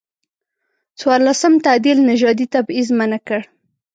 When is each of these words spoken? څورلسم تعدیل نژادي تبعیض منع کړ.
څورلسم 0.99 1.53
تعدیل 1.65 1.97
نژادي 2.09 2.45
تبعیض 2.53 2.87
منع 2.97 3.19
کړ. 3.27 3.41